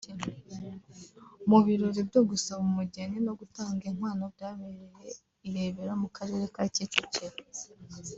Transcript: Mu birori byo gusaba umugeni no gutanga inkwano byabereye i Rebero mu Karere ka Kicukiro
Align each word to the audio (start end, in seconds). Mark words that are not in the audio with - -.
Mu 1.49 1.59
birori 1.65 2.01
byo 2.09 2.21
gusaba 2.29 2.61
umugeni 2.69 3.17
no 3.25 3.33
gutanga 3.39 3.81
inkwano 3.89 4.23
byabereye 4.35 5.07
i 5.47 5.49
Rebero 5.53 5.93
mu 6.01 6.07
Karere 6.15 6.45
ka 6.55 6.63
Kicukiro 6.73 7.35